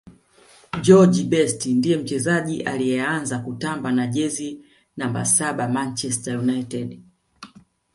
[0.85, 4.59] george best ndiye mchezaji aliyeanza kutamba na jezi
[4.97, 7.01] namba saba manchester united